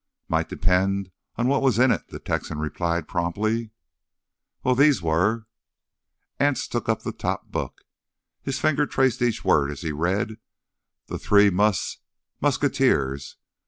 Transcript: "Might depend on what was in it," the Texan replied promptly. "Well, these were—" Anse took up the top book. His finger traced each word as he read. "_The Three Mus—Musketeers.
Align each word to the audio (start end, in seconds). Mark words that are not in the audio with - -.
"Might 0.27 0.49
depend 0.49 1.11
on 1.35 1.47
what 1.47 1.61
was 1.61 1.77
in 1.77 1.91
it," 1.91 2.07
the 2.07 2.17
Texan 2.17 2.57
replied 2.57 3.07
promptly. 3.07 3.69
"Well, 4.63 4.73
these 4.73 4.99
were—" 4.99 5.45
Anse 6.39 6.67
took 6.67 6.89
up 6.89 7.03
the 7.03 7.11
top 7.11 7.51
book. 7.51 7.83
His 8.41 8.57
finger 8.57 8.87
traced 8.87 9.21
each 9.21 9.45
word 9.45 9.69
as 9.69 9.81
he 9.81 9.91
read. 9.91 10.37
"_The 11.07 11.21
Three 11.21 11.51
Mus—Musketeers. 11.51 13.37